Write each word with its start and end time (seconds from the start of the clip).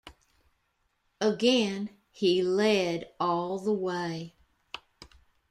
Again 1.19 1.91
he 2.09 2.41
led 2.41 3.13
all 3.19 3.59
the 3.59 3.71
way. 3.71 4.33